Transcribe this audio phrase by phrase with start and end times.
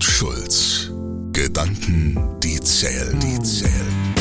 [0.00, 0.90] und Schulz.
[1.32, 4.14] Gedanken, die zählen, die zählen.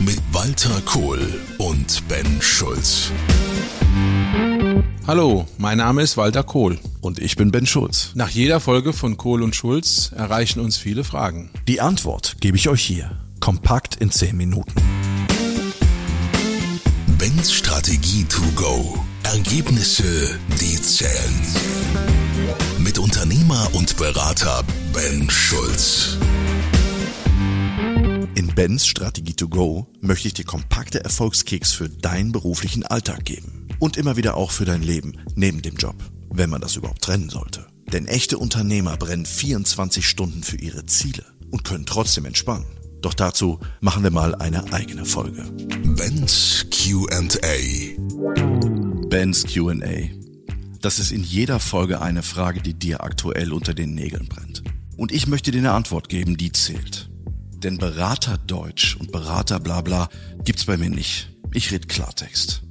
[0.00, 3.10] Mit Walter Kohl und Ben Schulz.
[5.06, 6.78] Hallo, mein Name ist Walter Kohl.
[7.00, 8.10] Und ich bin Ben Schulz.
[8.16, 11.48] Nach jeder Folge von Kohl und Schulz erreichen uns viele Fragen.
[11.66, 13.12] Die Antwort gebe ich euch hier.
[13.40, 14.74] Kompakt in 10 Minuten.
[17.16, 18.98] Bens Strategie to go.
[19.22, 22.13] Ergebnisse, die zählen.
[22.94, 24.62] Mit Unternehmer und Berater
[24.92, 26.16] Ben Schulz.
[28.36, 33.66] In Bens Strategie to go möchte ich dir kompakte Erfolgskicks für deinen beruflichen Alltag geben.
[33.80, 35.96] Und immer wieder auch für dein Leben neben dem Job,
[36.30, 37.66] wenn man das überhaupt trennen sollte.
[37.92, 42.78] Denn echte Unternehmer brennen 24 Stunden für ihre Ziele und können trotzdem entspannen.
[43.02, 45.42] Doch dazu machen wir mal eine eigene Folge.
[45.82, 47.58] Ben's QA.
[49.08, 50.23] Ben's QA.
[50.84, 54.62] Das ist in jeder Folge eine Frage, die dir aktuell unter den Nägeln brennt.
[54.98, 57.08] Und ich möchte dir eine Antwort geben, die zählt.
[57.56, 60.10] Denn Berater Deutsch und Berater Blabla
[60.44, 61.30] gibt's bei mir nicht.
[61.54, 62.64] Ich red Klartext.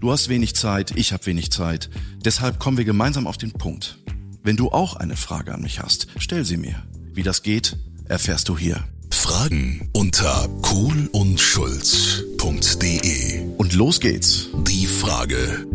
[0.00, 1.90] Du hast wenig Zeit, ich habe wenig Zeit.
[2.16, 4.00] Deshalb kommen wir gemeinsam auf den Punkt.
[4.42, 6.82] Wenn du auch eine Frage an mich hast, stell sie mir.
[7.14, 8.82] Wie das geht, erfährst du hier.
[9.12, 13.42] Fragen unter kohlundschulz.de.
[13.58, 14.48] Und los geht's.
[14.66, 15.68] Die Frage.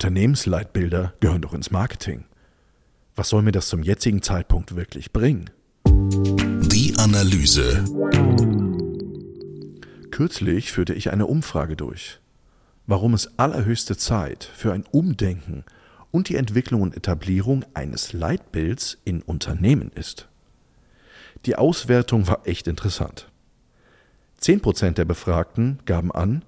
[0.00, 2.24] Unternehmensleitbilder gehören doch ins Marketing.
[3.16, 5.50] Was soll mir das zum jetzigen Zeitpunkt wirklich bringen?
[5.84, 7.84] Die Analyse.
[10.10, 12.18] Kürzlich führte ich eine Umfrage durch,
[12.86, 15.66] warum es allerhöchste Zeit für ein Umdenken
[16.10, 20.28] und die Entwicklung und Etablierung eines Leitbilds in Unternehmen ist.
[21.44, 23.30] Die Auswertung war echt interessant.
[24.38, 26.42] Zehn Prozent der Befragten gaben an,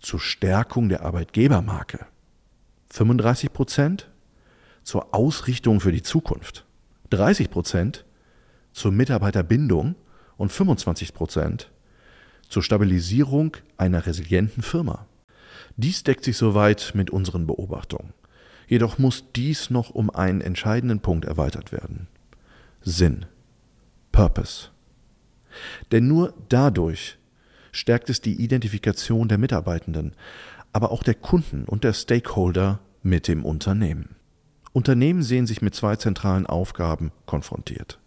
[0.00, 2.06] zur Stärkung der Arbeitgebermarke.
[2.90, 4.10] 35 Prozent
[4.82, 6.64] zur Ausrichtung für die Zukunft.
[7.10, 8.04] 30 Prozent
[8.72, 9.94] zur Mitarbeiterbindung
[10.36, 11.70] und 25 Prozent
[12.48, 15.06] zur Stabilisierung einer resilienten Firma.
[15.76, 18.12] Dies deckt sich soweit mit unseren Beobachtungen.
[18.68, 22.08] Jedoch muss dies noch um einen entscheidenden Punkt erweitert werden.
[22.82, 23.26] Sinn.
[24.12, 24.70] Purpose.
[25.92, 27.18] Denn nur dadurch
[27.72, 30.14] stärkt es die Identifikation der Mitarbeitenden,
[30.76, 34.14] aber auch der Kunden und der Stakeholder mit dem Unternehmen.
[34.74, 37.98] Unternehmen sehen sich mit zwei zentralen Aufgaben konfrontiert.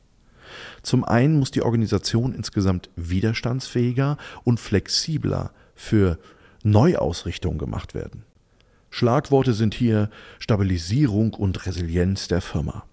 [0.84, 6.20] Zum einen muss die Organisation insgesamt widerstandsfähiger und flexibler für
[6.62, 8.24] Neuausrichtung gemacht werden.
[8.92, 12.84] Schlagworte sind hier Stabilisierung und Resilienz der Firma.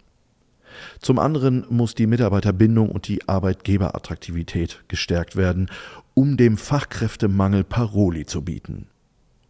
[1.01, 5.69] Zum anderen muss die Mitarbeiterbindung und die Arbeitgeberattraktivität gestärkt werden,
[6.15, 8.89] um dem Fachkräftemangel Paroli zu bieten.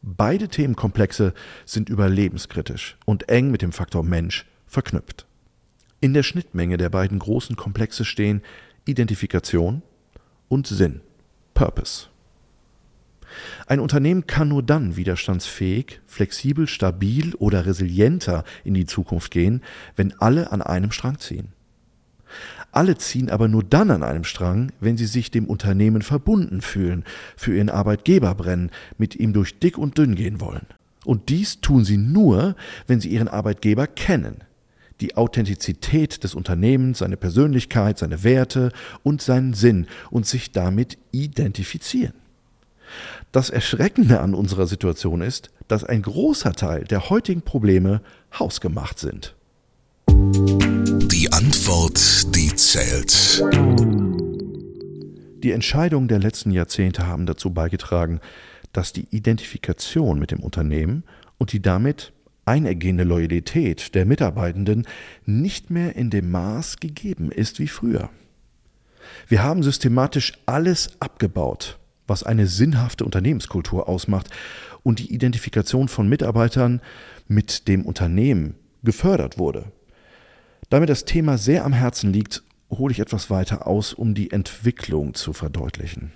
[0.09, 1.34] Beide Themenkomplexe
[1.65, 5.27] sind überlebenskritisch und eng mit dem Faktor Mensch verknüpft.
[6.00, 8.41] In der Schnittmenge der beiden großen Komplexe stehen
[8.84, 9.83] Identifikation
[10.47, 11.00] und Sinn,
[11.55, 12.06] Purpose.
[13.66, 19.61] Ein Unternehmen kann nur dann widerstandsfähig, flexibel, stabil oder resilienter in die Zukunft gehen,
[19.97, 21.56] wenn alle an einem Strang ziehen.
[22.73, 27.05] Alle ziehen aber nur dann an einem Strang, wenn sie sich dem Unternehmen verbunden fühlen,
[27.37, 30.67] für ihren Arbeitgeber brennen, mit ihm durch dick und dünn gehen wollen.
[31.05, 32.57] Und dies tun sie nur,
[32.87, 34.43] wenn sie ihren Arbeitgeber kennen,
[35.01, 38.73] die Authentizität des Unternehmens, seine Persönlichkeit, seine Werte
[39.03, 42.15] und seinen Sinn und sich damit identifizieren.
[43.33, 48.01] Das Erschreckende an unserer Situation ist, dass ein großer Teil der heutigen Probleme
[48.39, 49.35] hausgemacht sind.
[51.27, 53.43] Die Antwort, die zählt.
[55.43, 58.21] Die Entscheidungen der letzten Jahrzehnte haben dazu beigetragen,
[58.73, 61.03] dass die Identifikation mit dem Unternehmen
[61.37, 62.13] und die damit
[62.45, 64.87] einergehende Loyalität der Mitarbeitenden
[65.25, 68.09] nicht mehr in dem Maß gegeben ist wie früher.
[69.27, 74.31] Wir haben systematisch alles abgebaut, was eine sinnhafte Unternehmenskultur ausmacht
[74.85, 76.81] und die Identifikation von Mitarbeitern
[77.27, 78.55] mit dem Unternehmen
[78.85, 79.72] gefördert wurde.
[80.69, 85.15] Damit das Thema sehr am Herzen liegt, hole ich etwas weiter aus, um die Entwicklung
[85.15, 86.13] zu verdeutlichen.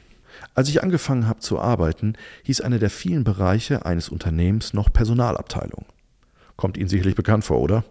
[0.55, 2.15] Als ich angefangen habe zu arbeiten,
[2.45, 5.87] hieß einer der vielen Bereiche eines Unternehmens noch Personalabteilung.
[6.57, 7.85] Kommt Ihnen sicherlich bekannt vor, oder?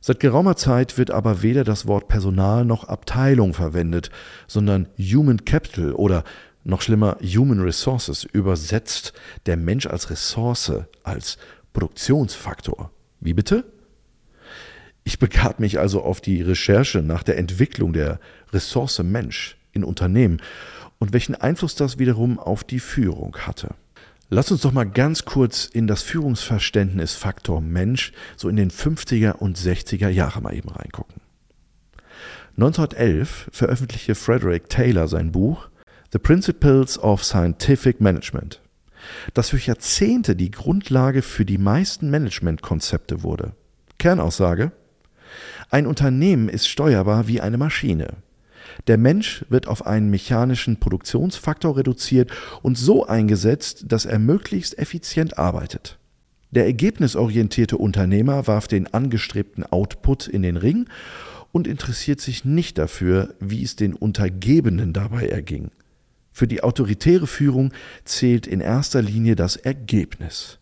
[0.00, 4.10] Seit geraumer Zeit wird aber weder das Wort Personal noch Abteilung verwendet,
[4.46, 6.24] sondern Human Capital oder
[6.64, 9.12] noch schlimmer Human Resources übersetzt
[9.46, 10.72] der Mensch als Ressource,
[11.02, 11.38] als
[11.72, 12.90] Produktionsfaktor.
[13.20, 13.64] Wie bitte?
[15.04, 18.20] Ich begab mich also auf die Recherche nach der Entwicklung der
[18.52, 20.40] Ressource Mensch in Unternehmen
[20.98, 23.74] und welchen Einfluss das wiederum auf die Führung hatte.
[24.28, 29.32] Lass uns doch mal ganz kurz in das Führungsverständnis Faktor Mensch so in den 50er
[29.32, 31.20] und 60er Jahre mal eben reingucken.
[32.56, 35.68] 1911 veröffentlichte Frederick Taylor sein Buch
[36.12, 38.60] The Principles of Scientific Management,
[39.34, 43.52] das für Jahrzehnte die Grundlage für die meisten Managementkonzepte wurde.
[43.98, 44.72] Kernaussage
[45.70, 48.08] Ein Unternehmen ist steuerbar wie eine Maschine.
[48.88, 52.30] Der Mensch wird auf einen mechanischen Produktionsfaktor reduziert
[52.62, 55.98] und so eingesetzt, dass er möglichst effizient arbeitet.
[56.50, 60.88] Der ergebnisorientierte Unternehmer warf den angestrebten Output in den Ring
[61.52, 65.70] und interessiert sich nicht dafür, wie es den Untergebenen dabei erging.
[66.32, 67.72] Für die autoritäre Führung
[68.04, 70.58] zählt in erster Linie das Ergebnis.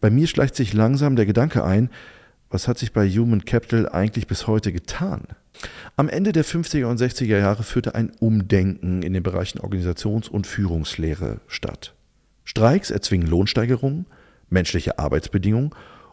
[0.00, 1.90] Bei mir schleicht sich langsam der Gedanke ein,
[2.50, 5.22] was hat sich bei Human Capital eigentlich bis heute getan?
[5.96, 10.46] Am Ende der 50er und 60er Jahre führte ein Umdenken in den Bereichen Organisations- und
[10.46, 11.94] Führungslehre statt.
[12.44, 14.06] Streiks erzwingen Lohnsteigerungen,
[14.50, 15.70] menschliche Arbeitsbedingungen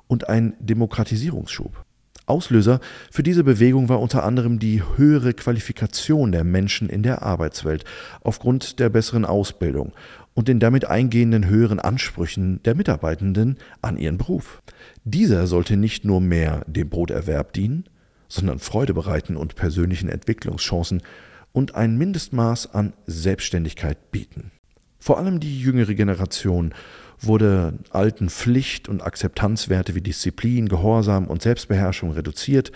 [0.08, 1.84] und ein Demokratisierungsschub.
[2.26, 2.80] Auslöser
[3.12, 7.84] für diese Bewegung war unter anderem die höhere Qualifikation der Menschen in der Arbeitswelt
[8.22, 9.92] aufgrund der besseren Ausbildung
[10.34, 14.62] und den damit eingehenden höheren Ansprüchen der Mitarbeitenden an ihren Beruf.
[15.04, 17.86] Dieser sollte nicht nur mehr dem Broterwerb dienen,
[18.30, 21.02] sondern Freude bereiten und persönlichen Entwicklungschancen
[21.52, 24.52] und ein Mindestmaß an Selbstständigkeit bieten.
[24.98, 26.74] Vor allem die jüngere Generation
[27.26, 32.72] wurde alten Pflicht- und Akzeptanzwerte wie Disziplin, Gehorsam und Selbstbeherrschung reduziert,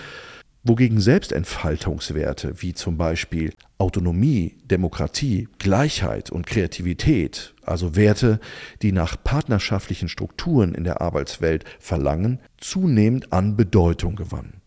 [0.64, 8.40] wogegen Selbstentfaltungswerte wie zum Beispiel Autonomie, Demokratie, Gleichheit und Kreativität, also Werte,
[8.82, 14.62] die nach partnerschaftlichen Strukturen in der Arbeitswelt verlangen, zunehmend an Bedeutung gewannen.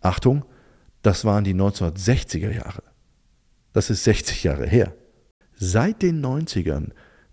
[0.00, 0.44] Achtung,
[1.02, 2.82] das waren die 1960er Jahre.
[3.72, 4.94] Das ist 60 Jahre her.
[5.54, 6.90] Seit den 90ern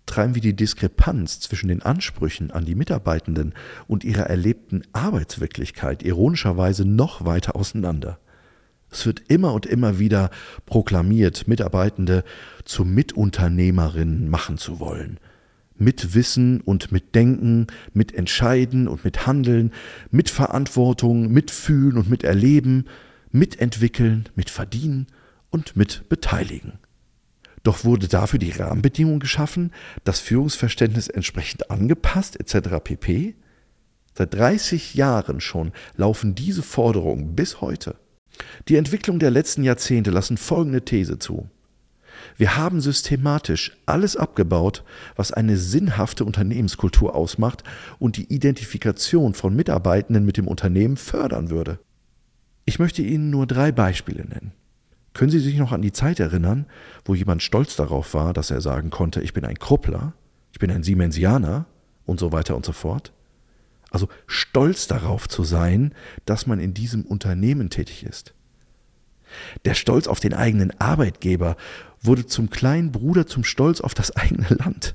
[0.08, 3.54] treiben wir die Diskrepanz zwischen den Ansprüchen an die Mitarbeitenden
[3.86, 8.18] und ihrer erlebten Arbeitswirklichkeit ironischerweise noch weiter auseinander.
[8.90, 10.30] Es wird immer und immer wieder
[10.66, 12.24] proklamiert, Mitarbeitende
[12.64, 15.20] zu Mitunternehmerinnen machen zu wollen.
[15.76, 19.72] Mit Wissen und mit Denken, mit Entscheiden und mit Handeln,
[20.10, 22.86] mit Verantwortung, mit Fühlen und mit Erleben,
[23.30, 25.06] mitentwickeln, mit Verdienen
[25.50, 26.78] und mit Beteiligen.
[27.68, 29.72] Doch wurde dafür die Rahmenbedingung geschaffen,
[30.02, 32.82] das Führungsverständnis entsprechend angepasst etc.
[32.82, 33.34] pp.
[34.14, 37.96] Seit 30 Jahren schon laufen diese Forderungen bis heute.
[38.68, 41.50] Die Entwicklung der letzten Jahrzehnte lassen folgende These zu.
[42.38, 44.82] Wir haben systematisch alles abgebaut,
[45.14, 47.64] was eine sinnhafte Unternehmenskultur ausmacht
[47.98, 51.80] und die Identifikation von Mitarbeitenden mit dem Unternehmen fördern würde.
[52.64, 54.52] Ich möchte Ihnen nur drei Beispiele nennen.
[55.18, 56.66] Können Sie sich noch an die Zeit erinnern,
[57.04, 60.12] wo jemand stolz darauf war, dass er sagen konnte, ich bin ein Kruppler,
[60.52, 61.66] ich bin ein Siemensianer
[62.06, 63.12] und so weiter und so fort?
[63.90, 65.92] Also stolz darauf zu sein,
[66.24, 68.32] dass man in diesem Unternehmen tätig ist.
[69.64, 71.56] Der Stolz auf den eigenen Arbeitgeber
[72.00, 74.94] wurde zum kleinen Bruder zum Stolz auf das eigene Land.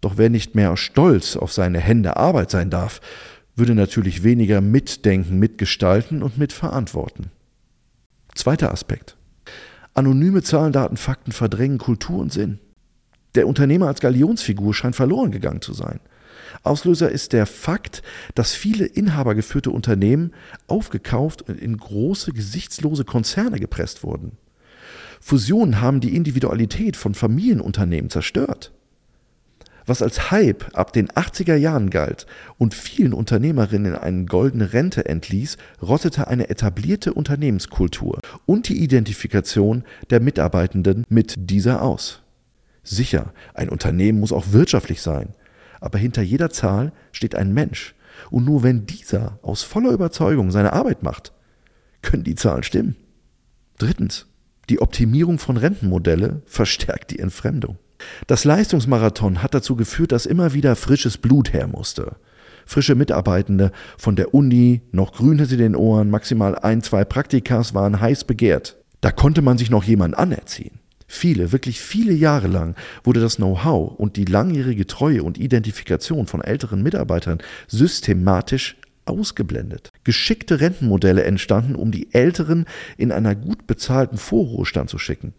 [0.00, 3.00] Doch wer nicht mehr stolz auf seine Hände Arbeit sein darf,
[3.54, 7.30] würde natürlich weniger mitdenken, mitgestalten und mitverantworten.
[8.34, 9.15] Zweiter Aspekt.
[9.96, 12.58] Anonyme Zahlen, Daten, Fakten verdrängen Kultur und Sinn.
[13.34, 16.00] Der Unternehmer als Galionsfigur scheint verloren gegangen zu sein.
[16.62, 18.02] Auslöser ist der Fakt,
[18.34, 20.32] dass viele inhabergeführte Unternehmen
[20.66, 24.32] aufgekauft und in große, gesichtslose Konzerne gepresst wurden.
[25.22, 28.72] Fusionen haben die Individualität von Familienunternehmen zerstört.
[29.86, 32.26] Was als Hype ab den 80er Jahren galt
[32.58, 40.18] und vielen Unternehmerinnen eine goldene Rente entließ, rottete eine etablierte Unternehmenskultur und die Identifikation der
[40.18, 42.22] Mitarbeitenden mit dieser aus.
[42.82, 45.34] Sicher, ein Unternehmen muss auch wirtschaftlich sein,
[45.80, 47.94] aber hinter jeder Zahl steht ein Mensch,
[48.30, 51.32] und nur wenn dieser aus voller Überzeugung seine Arbeit macht,
[52.02, 52.96] können die Zahlen stimmen.
[53.78, 54.26] Drittens,
[54.68, 57.78] die Optimierung von Rentenmodelle verstärkt die Entfremdung.
[58.26, 62.16] Das Leistungsmarathon hat dazu geführt, dass immer wieder frisches Blut her musste.
[62.64, 68.00] Frische Mitarbeitende von der Uni, noch grün hinter den Ohren, maximal ein, zwei Praktikas waren
[68.00, 68.76] heiß begehrt.
[69.00, 70.80] Da konnte man sich noch jemand anerziehen.
[71.06, 76.40] Viele, wirklich viele Jahre lang wurde das Know-how und die langjährige Treue und Identifikation von
[76.40, 79.92] älteren Mitarbeitern systematisch ausgeblendet.
[80.02, 85.32] Geschickte Rentenmodelle entstanden, um die Älteren in einer gut bezahlten Vorruhestand zu schicken.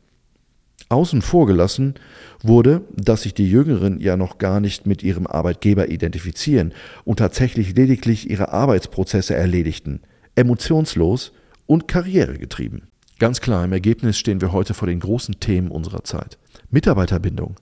[0.90, 1.96] Außen vor gelassen
[2.42, 7.76] wurde, dass sich die Jüngeren ja noch gar nicht mit ihrem Arbeitgeber identifizieren und tatsächlich
[7.76, 10.02] lediglich ihre Arbeitsprozesse erledigten,
[10.36, 11.34] emotionslos
[11.66, 12.88] und karrieregetrieben.
[13.20, 16.38] Ganz klar, im Ergebnis stehen wir heute vor den großen Themen unserer Zeit.
[16.70, 17.56] Mitarbeiterbindung.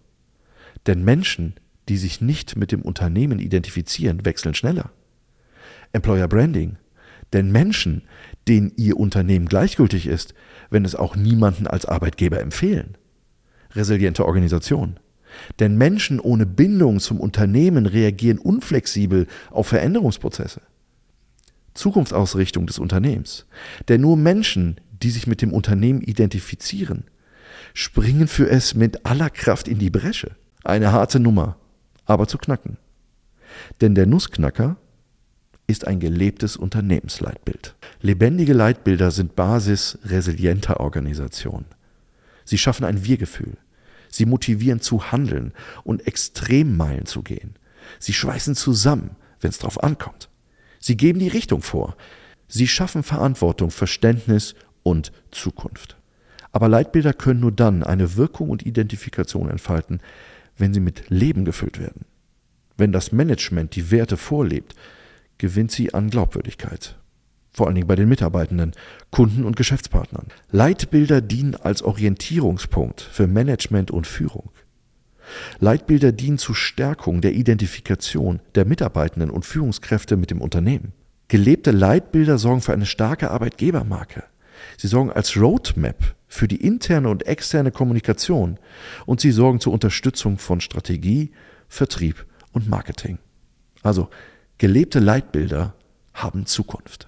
[0.86, 1.56] Denn Menschen
[1.90, 4.92] die sich nicht mit dem Unternehmen identifizieren, wechseln schneller.
[5.94, 6.78] Employer Branding.
[7.34, 8.04] Denn Menschen,
[8.48, 10.34] denen ihr Unternehmen gleichgültig ist,
[10.70, 12.98] wenn es auch niemanden als Arbeitgeber empfehlen.
[13.76, 15.00] Resiliente Organisation.
[15.60, 20.62] Denn Menschen ohne Bindung zum Unternehmen reagieren unflexibel auf Veränderungsprozesse.
[21.74, 23.46] Zukunftsausrichtung des Unternehmens.
[23.90, 27.04] Denn nur Menschen, die sich mit dem Unternehmen identifizieren,
[27.74, 30.32] springen für es mit aller Kraft in die Bresche.
[30.64, 31.58] Eine harte Nummer,
[32.06, 32.78] aber zu knacken.
[33.82, 34.78] Denn der Nussknacker
[35.68, 37.76] ist ein gelebtes Unternehmensleitbild.
[38.02, 41.66] Lebendige Leitbilder sind Basis resilienter Organisation.
[42.46, 43.58] Sie schaffen ein Wir-Gefühl.
[44.16, 45.52] Sie motivieren zu handeln
[45.84, 47.56] und Extremmeilen zu gehen.
[48.00, 50.30] Sie schweißen zusammen, wenn es drauf ankommt.
[50.80, 51.98] Sie geben die Richtung vor.
[52.48, 55.98] Sie schaffen Verantwortung, Verständnis und Zukunft.
[56.54, 60.00] Aber Leitbilder können nur dann eine Wirkung und Identifikation entfalten,
[60.58, 62.06] wenn sie mit Leben gefüllt werden.
[62.78, 64.76] Wenn das Management die Werte vorlebt,
[65.40, 66.96] gewinnt sie an Glaubwürdigkeit.
[67.56, 68.74] Vor allen Dingen bei den Mitarbeitenden,
[69.12, 70.28] Kunden und Geschäftspartnern.
[70.52, 74.50] Leitbilder dienen als Orientierungspunkt für Management und Führung.
[75.60, 80.92] Leitbilder dienen zur Stärkung der Identifikation der Mitarbeitenden und Führungskräfte mit dem Unternehmen.
[81.30, 84.24] Gelebte Leitbilder sorgen für eine starke Arbeitgebermarke.
[84.76, 88.60] Sie sorgen als Roadmap für die interne und externe Kommunikation
[89.06, 91.32] und sie sorgen zur Unterstützung von Strategie,
[91.70, 93.18] Vertrieb und Marketing.
[93.82, 94.10] Also
[94.58, 95.74] gelebte Leitbilder
[96.14, 97.08] haben Zukunft.